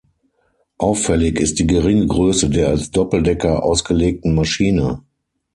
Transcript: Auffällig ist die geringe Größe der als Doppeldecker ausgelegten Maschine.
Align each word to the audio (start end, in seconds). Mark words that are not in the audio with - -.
Auffällig 0.79 1.39
ist 1.39 1.59
die 1.59 1.67
geringe 1.67 2.07
Größe 2.07 2.49
der 2.49 2.69
als 2.69 2.89
Doppeldecker 2.89 3.61
ausgelegten 3.61 4.33
Maschine. 4.33 5.03